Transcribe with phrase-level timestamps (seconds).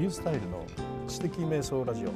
[0.00, 0.64] リュースタイルの
[1.06, 2.12] 知的瞑想ラジオ。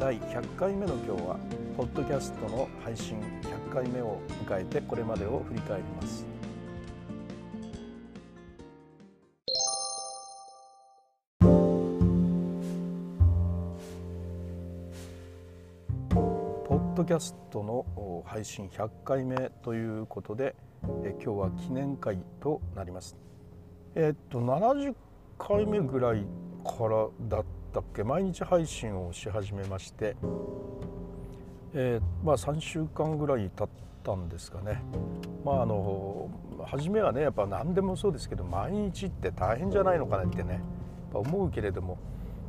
[0.00, 1.38] 第100回目の今日は
[1.76, 3.20] ポッドキャストの配信
[3.70, 6.26] 100回目を迎えてこれまでを振り返ります。
[11.38, 11.46] ポ
[16.78, 20.56] ッドキャストの配信100回目ということで
[21.04, 23.16] え今日は記念会となります。
[23.94, 24.96] えっと70
[25.38, 26.26] 回目ぐらい
[26.66, 28.04] からだったっけ？
[28.04, 30.16] 毎日配信をし始めまして、
[31.74, 33.68] えー、まあ3週間ぐらい経っ
[34.02, 34.82] たんですかね。
[35.44, 36.28] まああの
[36.64, 40.60] 初めはねやっぱ何でもそうですけど毎日って大変じゃないのかなってね
[41.14, 41.98] 思うけれども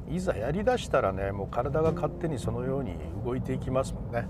[0.09, 4.27] いざやりだしたらねもう体が勝手にそのように動いていきますもんね。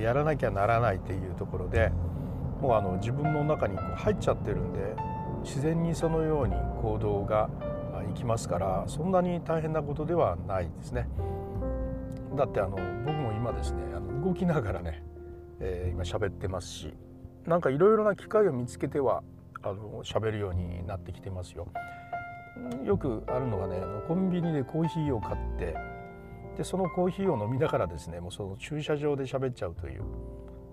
[0.00, 1.90] やらなきゃならないっていうところで
[2.60, 4.96] もうあの自分の中にこう入っちゃってるんで
[5.44, 7.48] 自然にそのように行動が
[8.14, 11.08] きますからそんなに大変なことではないですね。
[12.36, 12.70] だってあの
[13.04, 15.04] 僕も今ですねあの動きながらね、
[15.60, 16.94] えー、今喋ってますし
[17.46, 19.22] なんかいろいろな機会を見つけては
[19.62, 21.68] あの喋るようになってきてますよ。
[22.84, 25.74] よくあるのがねあのコンビニでコーヒーを買って
[26.56, 30.02] でそのコーヒーを飲みながらですねもうその駐車場で喋っちゃうという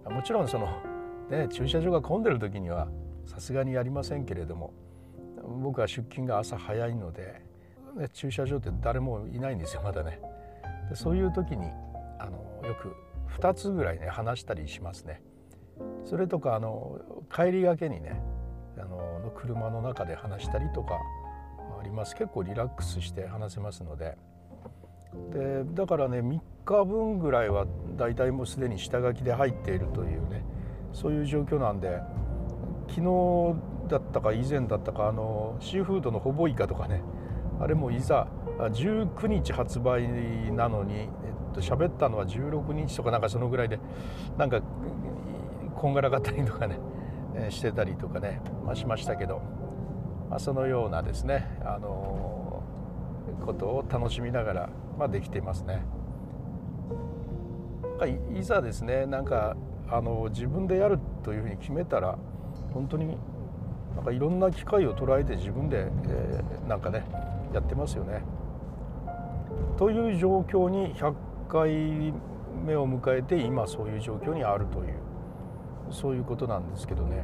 [0.10, 0.68] もちろんその、
[1.30, 2.88] ね、駐車場が混んでる時には
[3.26, 4.74] さすがにやりませんけれども
[5.44, 7.42] 僕は出勤が朝早いので、
[7.98, 10.20] ね、駐車場って誰もいないんですよまだね。
[10.90, 11.68] でそういう時に
[12.20, 12.96] あのよく
[13.40, 15.22] 2つぐらいね話したりしますね。
[16.06, 17.00] それとかあの
[17.34, 18.22] 帰りがけにね
[18.78, 20.96] あの車の中で話したりとか
[21.80, 22.16] あります。
[22.16, 24.18] 結構リラックスして話せますので。
[25.34, 27.66] でだからね3日分ぐらいは
[27.98, 30.46] 大体もうすでに下書きで入っているというね
[30.94, 32.00] そういう状況なんで
[32.88, 33.56] 昨日
[33.92, 37.04] だったか以前だったかあのシーフードのほぼイカとかね
[37.60, 40.08] あれもいざ19日発売
[40.52, 41.08] なのに、えっ
[41.54, 43.80] と喋ったのは16日とかなんかそのぐらいで
[44.38, 44.62] なんか
[45.76, 46.80] こんがらがったりとかね、
[47.36, 49.42] えしてたりとかね、まあ、しましたけど、
[50.30, 52.64] まあ、そのようなですねあの
[53.46, 55.84] ことを楽しみながら、まあ、できていますね。
[58.34, 59.56] いざですねなんか
[59.88, 62.18] あの自分でやるというふうに決めたら
[62.74, 63.16] 本当に
[63.96, 67.06] なんかいろんな機会を捉えて自分で、えー、なんかね
[67.54, 68.24] やってますよね。
[69.78, 71.14] という状況に100
[71.50, 72.14] 回
[72.66, 74.96] 目を迎えて今そういう状況にあるという
[75.92, 77.24] そういうことなんですけどね。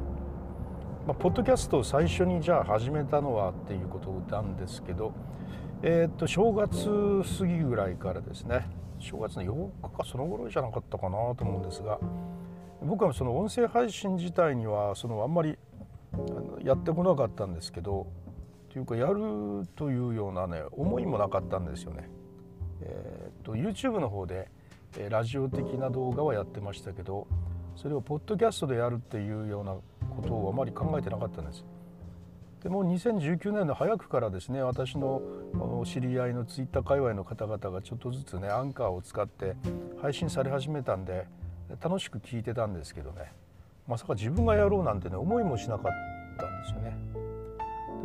[1.07, 5.13] まあ、ポッドキャストを最初にじゃあ始めたのはっていうことなんですけど、
[5.81, 11.97] えー、っと正月過ぎぐらいからですね正月の8日かその頃じゃなかったかなと思うんですが
[12.81, 15.57] 僕はその音声配信自体にはそのあんまり
[16.67, 18.07] やってこなかったんですけど
[18.69, 22.09] というかやるというようなね思いもなかったんですよね。
[22.81, 24.49] えー、と YouTube の方で
[25.09, 27.25] ラジオ的な動画はやってましたけど
[27.75, 31.63] それをポッドキャストでやるっていうようなことをあまり考えてなかったんです。
[32.61, 35.21] でも2019年の早くからですね私の
[35.85, 39.55] 知り合いのツイッター界隈の方々がちょっとずつねアンカーを使って
[40.01, 41.27] 配信され始めたんで
[41.81, 43.31] 楽しく聞いてたんですけどね
[43.87, 46.16] まさか自分がやろうなんてね思いもしなかった。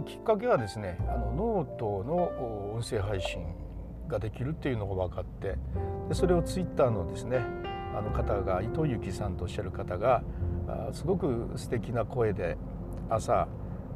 [0.04, 3.44] きっかけはですねあのノートの音声配信
[4.08, 5.56] ができるっていうのが分かって
[6.08, 7.40] でそれをツイッターのですね
[7.96, 10.22] あの方が伊藤由紀さんとおっしゃる方が
[10.92, 12.56] すごく素敵な声で
[13.10, 13.46] 朝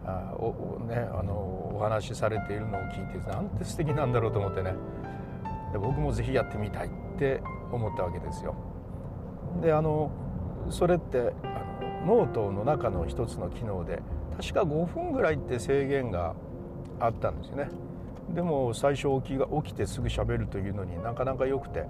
[0.05, 1.33] あお,、ね、あの
[1.75, 4.75] お話しされているのを聞いてなんて素敵なんだろうと思ってね
[5.73, 8.55] で僕もぜひやってみたいって思ったわけですよ。
[9.61, 10.11] であの
[10.71, 14.01] それってあのノートの中の一つの機能で
[14.37, 16.35] 確か5分ぐらいって制限が
[17.01, 17.69] あったんですよね。
[18.35, 21.85] でも最初起きが起きてすぐ喋るというのになかなか良くて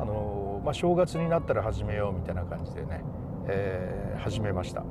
[0.00, 3.02] あの、まあ、正月になったら始めようみたいな感じでね、
[3.46, 4.84] えー、始めました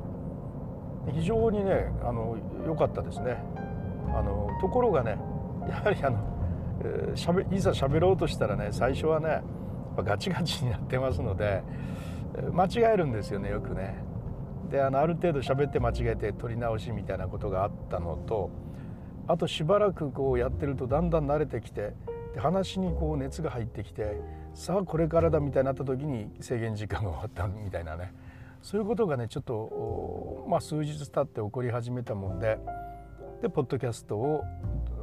[1.12, 3.44] 非常にねあの良かったですね
[4.16, 5.18] あのところがね
[5.68, 6.20] やはりあの、
[6.84, 9.42] えー、しゃべいざ喋ろうとしたらね最初はね
[9.98, 11.64] ガチガチになってますので
[12.52, 14.03] 間違えるんですよねよくね。
[14.74, 18.50] であのある程度喋って間違えて取り直しみたいなことがあったのと
[19.28, 21.94] あとしばらくこうやってるとだんだん慣れてきて
[22.34, 24.20] で話にこう熱が入ってきて
[24.56, 28.16] さあこれからだみたいになった時に制限時間が終わったみたいなね
[28.64, 32.58] そういうことがねちょっと、まあ、数日経って起こり始めたもんで
[33.44, 34.42] でポッドキャストを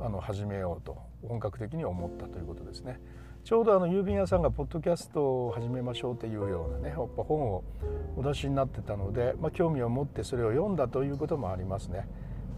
[0.02, 2.98] あの始めようと本格的に思ったということですね。
[3.44, 7.64] ちょうどあの郵便屋さんがポッドキャストを始めましょうっていうようなねやっぱ本を
[8.16, 12.06] お出しになってたので、まあ、興味を持ってそれを読んだということもありますね。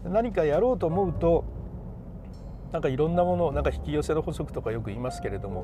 [0.03, 1.45] 何かやろうと思うと
[2.73, 5.63] なんかいろんなものなんか引き寄せの法則とかよく言いますけれども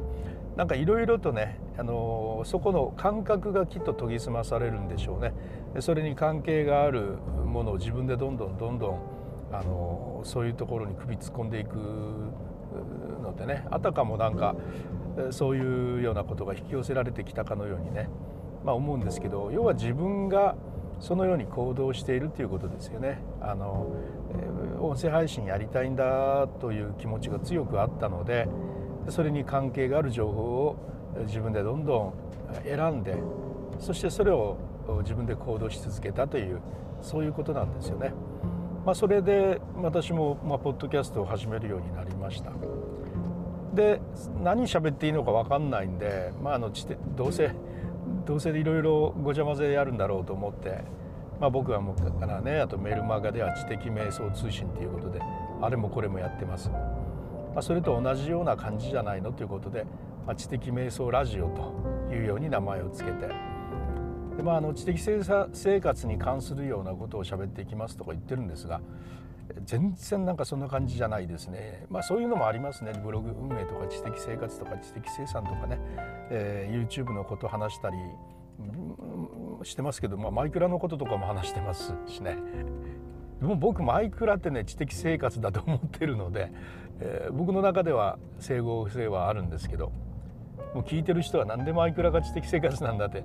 [0.56, 5.33] なんかいろいろとねあのそこの感覚がきっと研ぎ澄まされるんでしょうね
[5.81, 9.00] それに関係があるものを自分でどんどんどんどん
[9.51, 11.75] あのそういうところに首突っ込んでいく
[13.24, 14.56] のでねあたかもなんか
[15.31, 18.10] そういうようなことが引き寄せられてきたかのようにね、
[18.63, 20.56] まあ、思うんですけど要は自分が
[21.00, 23.21] そのように行動しているということですよね。
[23.42, 23.88] あの
[24.81, 28.48] 音声配信やりたいんだという気持ちが強くあったので
[29.07, 30.75] それに関係がある情報を
[31.25, 32.13] 自分でどんどん
[32.63, 33.15] 選んで
[33.80, 34.57] そしてそれを
[35.04, 36.60] 自分で行動し続けたという
[37.01, 38.13] そういうことなんですよね。
[38.86, 42.51] まあ、それで私もまあポッドキャストを始めるようになりました。
[43.74, 44.01] で
[44.42, 46.71] 何喋っていいのか分かんないんで、まあ、あの
[47.16, 47.51] どうせ
[48.25, 50.83] どうせいろいろごちゃ混ぜやるんだろうと思って、
[51.39, 55.21] まあ、僕はもうだからねあとメルマガでは知的瞑想通信ということで
[55.62, 56.77] あれもこれもやってます、ま
[57.57, 59.86] あ、それと同じような感じじゃないのということで、
[60.25, 63.27] まあ、知的瞑想ラジオというように名前を付けて。
[64.39, 68.80] で、まあ、あの知的生活に関するようなことを喋っていきますとか言ってるんですが
[69.63, 71.86] 全然なんかそんな感じじゃないですね。
[71.90, 72.94] まあそういうのもありますね。
[73.04, 75.80] ブログ運営とか知的生活とか知的生産とかね、
[76.30, 77.98] えー、YouTube のこと話したり
[79.63, 82.38] してますけど、まあ、マイクラのこととかも話してますしね。
[83.40, 86.51] で も僕マイクラってね知的生活だと思ってるので、
[87.00, 89.92] えー、僕の中では整合性はあるんですけど
[90.74, 93.24] もう聞いてる人は何でマイクラが知的生活なんだって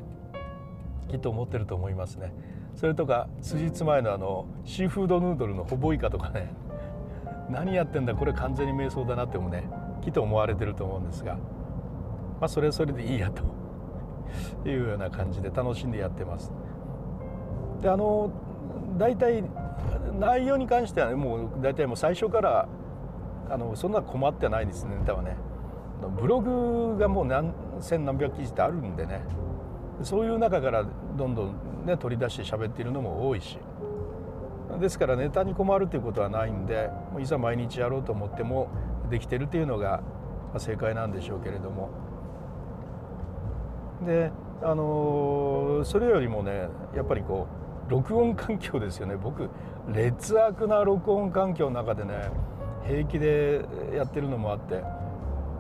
[1.09, 2.33] きっと思ってると思いますね。
[2.75, 6.53] それとか数日前のあのシーフードヌードルのほぼイカとかね
[7.49, 9.65] 何やってんだこれ完全に瞑想だなってもね
[10.01, 13.43] きっと思われてると思うんですがまあそれはそれでいいやと
[14.69, 16.53] いうような感じで楽しんでやってます。
[17.81, 18.31] であの
[18.97, 19.45] 大体
[20.19, 22.69] 内容に関してはねもう大体もう最初から
[23.51, 25.37] あのそんな困ってないですねネタはね。
[26.19, 29.23] ブログがもう何千何百記事ってあるんでね
[30.03, 30.85] そういう中から
[31.17, 31.55] どんどん
[31.85, 33.59] ね取り出して喋っているのも多いし。
[34.81, 36.91] ですからネタに困るということはないんで
[37.21, 38.69] いざ毎日やろうと思っても
[39.09, 40.03] できてるっていうのが
[40.59, 41.91] 正解なんでしょうけれども。
[44.05, 44.33] で
[44.63, 47.47] あのそれよりもねやっぱりこ
[47.89, 49.17] う録音環境ですよね。
[49.17, 49.49] 僕
[49.93, 52.31] 劣悪な録音環境の中でね
[52.87, 53.65] 平気で
[53.95, 54.83] やってるのもあって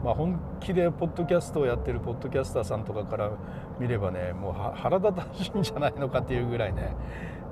[0.04, 3.30] まあ、本気でポッドキャストをやってるポッドキャスターさんとかから
[3.78, 6.94] 見ればねもう腹立たしいんじゃないのかっていうぐらいね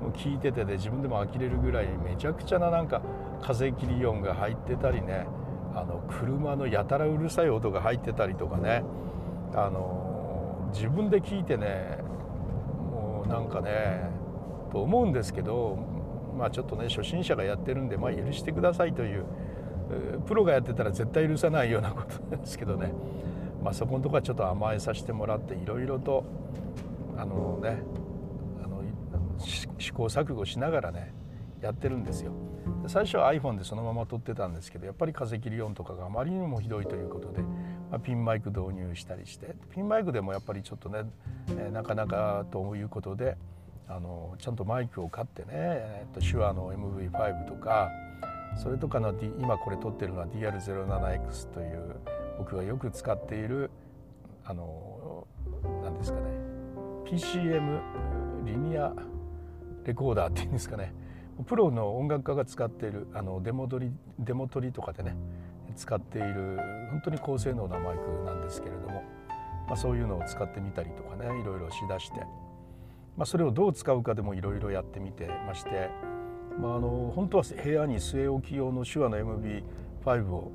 [0.01, 3.01] もう聞いててで自分でも呆れるぐらいめちゃくちゃななんか
[3.41, 5.27] 風切り音が入ってたりね
[5.75, 8.83] あの車のやたらうるさい音が入ってたりとかね
[9.53, 11.97] あの自分で聞いてね
[12.79, 14.09] もうなんかね
[14.71, 15.77] と思うんですけど
[16.37, 19.25] まあちょっとね初心者がやってるんでまあ許してくださいという
[20.25, 22.91] プロがやってたら絶対許さないようなことなんですけどね、
[23.63, 26.25] まあ、そこのとこはちょっと甘えさせてもらっていろいろと
[27.17, 27.81] あのね
[28.63, 28.83] あの
[29.79, 31.13] 試行錯誤しながらね
[31.61, 32.33] やってるんですよ。
[32.87, 41.03] 最初は iPhone でそのまま撮ってたんですけどやっぱり風切り音とかがあまりにもひどいということで、まあ、ピンマイク導入したりしてピンマイクでもやっぱりちょっとね、
[41.57, 43.37] え、なかなかということで
[43.87, 47.89] あのちゃんとマイクを買ってね、えー、と手話の MV5 とか
[48.61, 51.95] それとかの、D、今これ撮ってるのは DR07X という
[52.37, 53.69] 僕がよく使っている
[54.45, 55.27] あの
[55.83, 56.25] 何ですかね
[57.05, 57.79] PCM
[58.45, 58.93] リニア
[59.85, 60.93] レコーダーっていうんですかね。
[61.45, 65.15] プロの音楽家が使っているあのデモ取りデモ取りとかでね
[65.75, 66.57] 使っている
[66.91, 69.03] 本当に高性能なマイクなんですけれども、
[69.67, 72.19] まあ、そういうのを使ってみたりとかねいろいろしだして、
[73.17, 75.89] まあ、それをどう使うかでもいろいろやってみてまして
[76.59, 80.51] まあ、あの本当は部屋に据え置き用の手話の MB5 を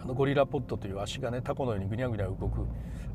[0.00, 2.66] あのゴリラポットという足がねタコのようにぐにゃぐにゃ動く。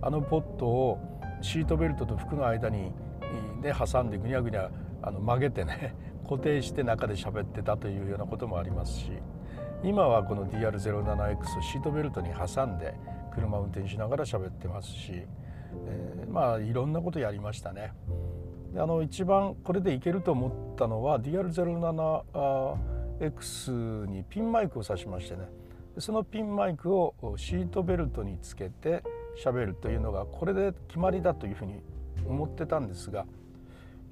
[0.01, 0.99] あのポットを
[1.41, 2.91] シートベルトと服の間に、
[3.61, 4.69] ね、挟んでぐにゃぐにゃ
[5.01, 5.95] あの曲げてね
[6.27, 9.11] 固定して中で喋ってたというようなこともありますし。
[9.83, 12.95] 今はこの DR07X をシートベルトに挟んで
[13.33, 17.91] 車を運転しながら喋ってますし、えー、まあいろんなことやりましたね。
[18.73, 25.49] であの一番これでいけると思ったのは DR07X にピンマイクを挿しましてね。
[25.97, 29.03] そのピンマイクをシートベルトにつけて
[29.43, 31.81] 喋るというのがこれで決まりだというふうに
[32.27, 33.25] 思ってたんですが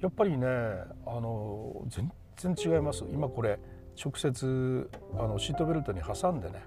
[0.00, 2.10] やっぱりねあの全
[2.54, 3.04] 然違います。
[3.12, 3.58] 今これ
[4.02, 6.64] 直接あのシートベルトに挟んでね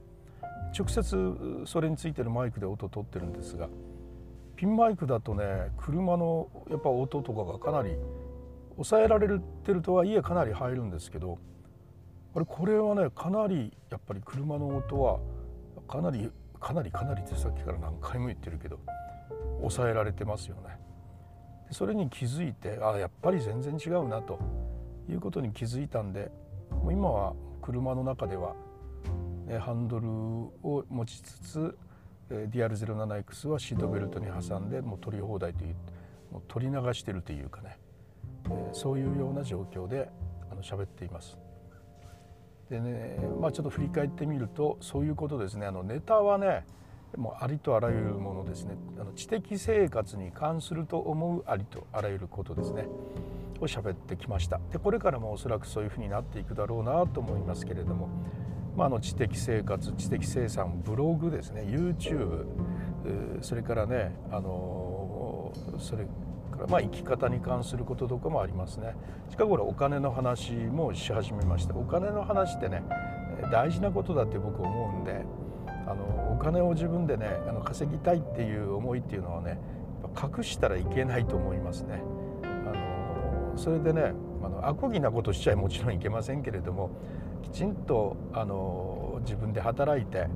[0.78, 3.68] 直接それについてるマイクで音を取ってるんですが
[4.56, 5.44] ピンマイクだとね
[5.78, 7.96] 車のやっぱ音とかがかなり
[8.76, 9.28] 抑えられ
[9.64, 11.40] てるとはいえかなり入るんですけど
[12.36, 15.20] あれこれはねかなりやっぱり車の音は
[15.88, 18.80] かなりかなりかなりってさっきから何回も言ってるけど
[19.60, 20.78] 抑えられてますよね。
[21.72, 24.40] それに気づいてあやっぱり全然違うなと
[25.10, 26.32] いうことに気づいたんで
[26.70, 28.54] もう今は車の中では、
[29.48, 31.78] ね、ハンドルを持ちつつ
[32.30, 35.76] DR07X はシートベルトに挟んでもう取り放題という
[36.32, 37.78] もう取り流してるというかね、
[38.74, 40.10] そういうような状況で
[40.52, 41.45] あの喋っています。
[42.70, 45.68] でねまあちょっと振り返ってみるとそういうことですね。
[45.68, 46.66] あのネタはね
[47.18, 48.76] もうありとあらゆるものですね。
[49.00, 52.88] あの知的生活に関すると思うありとあらゆることですね。
[53.62, 54.60] を喋ってきました。
[54.72, 58.10] でこれからもおそらくそういうふうになっていくだろうなと思いますけれども、
[58.76, 61.62] まあ、あの知的生活知的生産ブログですね。
[61.62, 62.46] YouTube
[63.42, 66.06] それからねあのそれ
[66.56, 68.96] からまあ生き方に関することとかもありますね
[69.30, 72.84] 近頃お金の話もし始めましたお金の話ってね
[73.52, 75.26] 大事なことだって僕思うんで
[75.88, 79.60] あのお金を自分でねあの稼ぎたいっていう思いっていうのはね
[80.16, 82.02] 隠したらいけないと思いますね。
[82.44, 82.48] あ
[83.54, 86.92] のそれでねあのアコギなことしちゃもちろんいけませんけれども
[87.44, 90.28] きちんとあの自分で働いて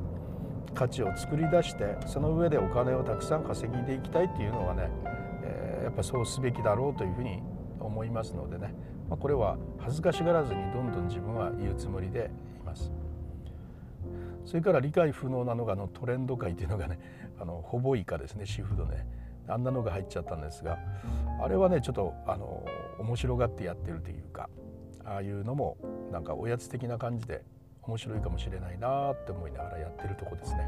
[0.73, 4.89] 価値を作り出してその上でお金をたくさん稼ぎでいきたいっていうのはね、
[5.89, 7.41] やっぱそうすべきだろうというふうに
[7.79, 8.75] 思いますのでね、
[9.09, 12.29] まあ、これは恥ずかしがらずにどんどん自分は言うつもりで
[12.61, 12.91] います。
[14.45, 16.99] それから理解不能なのがあのトレンド界っていうのがね
[17.41, 19.07] あのほぼ以下ですねシフトね
[19.47, 20.77] あんなのが入っちゃったんですが
[21.41, 22.63] あれはねちょっとあの
[22.99, 24.49] 面白がってやってるというか
[25.03, 25.77] ああいうのも
[26.11, 27.43] なんかおやつ的な感じで
[27.83, 30.67] 面白いかもしれないなって思いながらやってるとこですね。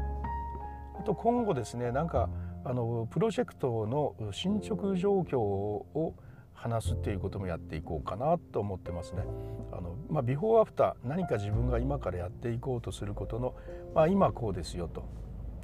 [0.98, 2.28] あと今後ですねなんか
[2.64, 6.14] あのプロジェクトの進捗状況を
[6.54, 9.24] 話すっていうこともやっていこうかなと思ってますね。
[9.72, 13.54] あのまあ、ビフォーアフター何か自分が今からやっていこうとすることの、
[13.94, 15.02] まあ、今こうですよと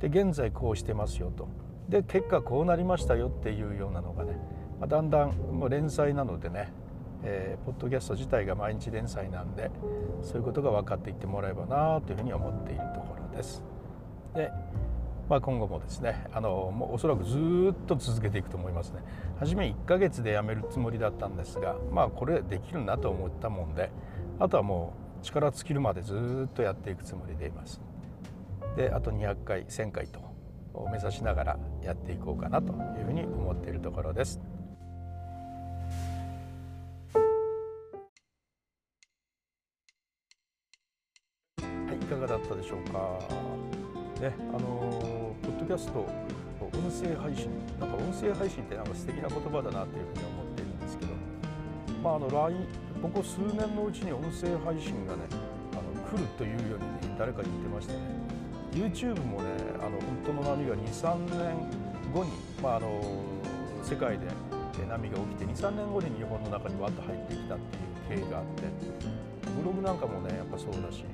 [0.01, 1.49] で現在こうしてますよと
[1.89, 4.39] で結果こうなりましたよっていうようなのがね、
[4.81, 6.73] まあ、だんだんもう連載なのでね、
[7.23, 9.71] えー、ポッドキャスト自体が毎日連載なんで
[10.23, 13.63] そういうことが分かっていってもらえばなというふうに思っているところです。
[14.35, 14.51] で
[15.29, 19.03] まあ、今後もですねあのもうおそらくずっと続けていくと思いますね。
[19.39, 23.91] 初め1ヶ月で辞めるつもりだったんですがまあこれできるなと思ったもんで
[24.39, 27.81] あとはもう力尽きるまでずっとやっていくつもりでいます。
[28.77, 30.21] であと200回1000回と
[30.91, 34.41] 目指しながらやっていこうかなというふうに思っているところです。
[41.61, 43.19] はいいかがだったでしょうか。
[44.21, 44.68] ねあの
[45.69, 51.13] キャスト音声配信なんか音声配信ってなんか素敵な言葉だなというふうに思っているんですけど
[52.03, 52.65] まああの LINE
[53.03, 55.29] ここ数年のうちに音声配信がね
[55.73, 58.01] あの来るというように誰か言ってましてね。
[58.73, 62.31] YouTube もねあの本当の波が23年後に、
[62.63, 63.05] まあ、あの
[63.85, 64.25] 世界で
[64.89, 67.59] 波が起きて23年後に日本の中にわっと入ってきたっ
[68.09, 68.63] ていう経緯があって
[69.61, 71.05] ブログなんかもねやっぱそうだし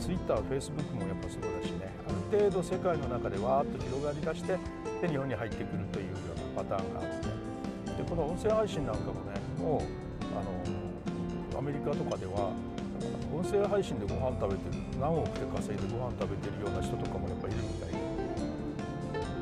[0.00, 1.92] ツイッター、フェイスブックもやっぱそうだしね。
[2.08, 4.56] ある程度世界の中でわーっと広がりだして
[5.02, 6.12] で日本に入ってくるというよ
[6.56, 7.40] うなパターンがあって。
[8.00, 9.82] でこの音声配信なんかもねもう
[10.32, 12.48] あのアメリカとかでは
[13.28, 17.98] 音声配信でご飯食べてる何億で稼いでご飯食べてるような人とかもやっぱいるみたいで、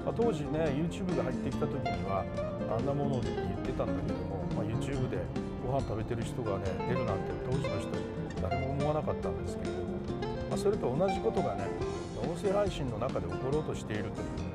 [0.03, 2.27] まあ、当時ね YouTube が入ってきた時には
[2.67, 5.23] あんなもので言ってたんだけども、まあ、YouTube で
[5.62, 7.95] ご飯食べてる人がね出るなんて当時の人
[8.43, 9.98] 誰も思わなかったんですけれども、
[10.59, 11.65] それと同じことがね
[12.21, 14.49] 音声配信の中で起ころうとしているという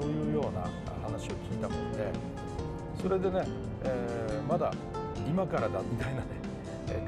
[0.00, 0.62] そういうような
[1.04, 2.10] 話を聞いたもので
[3.02, 3.46] それでね、
[3.84, 4.72] えー、まだ
[5.28, 6.26] 今からだみたいなね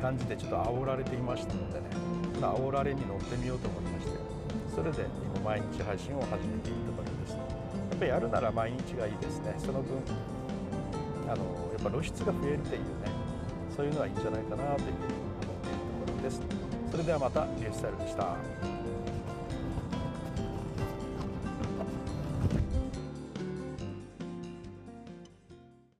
[0.00, 1.87] 感じでちょっと煽られていましたのでね
[2.38, 4.12] 煽られに乗ってみようと思いまして
[4.75, 7.40] それで今毎日配信を始めているところですや
[7.97, 9.97] っぱりやるなら毎日がいいですねその分
[11.25, 12.87] あのやっぱ露出が増えるっていうね
[13.75, 16.67] そういうのはいいんじゃないかなというふうに思っているところです。
[16.99, 18.77] それではまたリュースタイルでした。